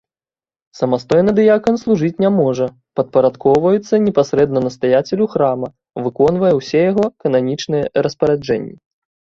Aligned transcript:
Самастойна 0.77 1.31
дыякан 1.39 1.75
служыць 1.81 2.21
не 2.25 2.31
можа, 2.39 2.67
падпарадкоўваецца 3.01 4.01
непасрэдна 4.09 4.59
настаяцелю 4.69 5.25
храма, 5.35 5.67
выконвае 6.09 6.53
ўсе 6.63 6.79
яго 6.91 7.05
кананічныя 7.25 7.85
распараджэнні. 8.09 8.75